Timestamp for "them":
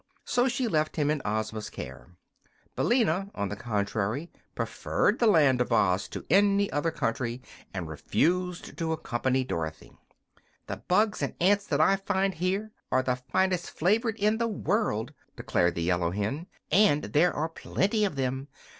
18.15-18.47